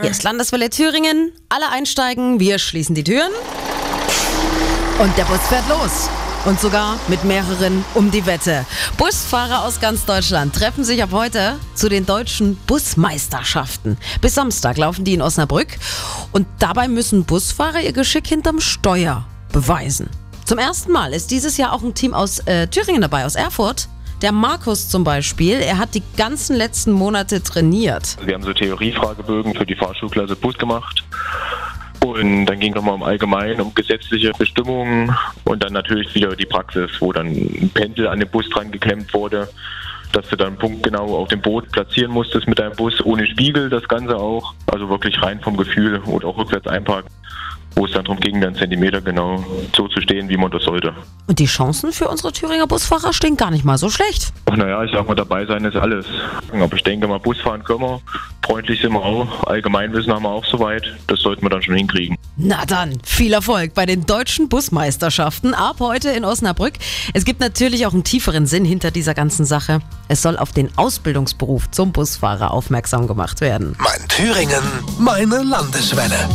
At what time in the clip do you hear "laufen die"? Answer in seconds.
14.78-15.14